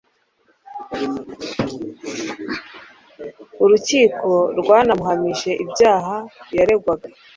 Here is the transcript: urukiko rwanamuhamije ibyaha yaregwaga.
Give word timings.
urukiko 3.63 4.29
rwanamuhamije 4.59 5.51
ibyaha 5.63 6.15
yaregwaga. 6.57 7.07